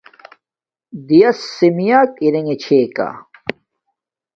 دِیَس 1.07 1.37
سِمِیݳک 1.55 2.11
ارِنݺ 2.23 2.55
چھݺ 2.61 2.79
کݳ. 2.95 3.09